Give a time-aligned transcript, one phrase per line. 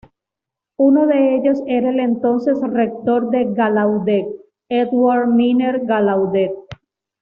[0.79, 4.25] Uno de ellos era el entonces rector de Gallaudet,
[4.67, 6.53] Edward Miner Gallaudet.